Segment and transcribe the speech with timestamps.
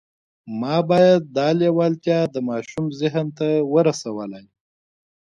[0.59, 4.45] ما باید دا لېوالتیا د ماشوم ذهن ته ورسولای